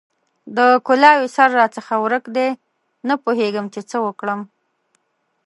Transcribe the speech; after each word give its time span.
د 0.55 0.59
کلاوې 0.87 1.27
سر 1.35 1.49
راڅخه 1.59 1.95
ورک 2.03 2.25
دی؛ 2.35 2.49
نه 3.07 3.15
پوهېږم 3.23 3.65
چې 3.73 3.81
څه 3.89 3.97
وکړم؟! 4.05 4.41